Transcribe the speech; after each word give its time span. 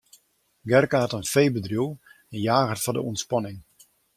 Gerke 0.71 0.95
hat 0.99 1.13
in 1.17 1.29
feebedriuw 1.33 1.89
en 2.33 2.41
jaget 2.47 2.81
foar 2.83 2.95
de 2.97 3.01
ûntspanning. 3.09 3.59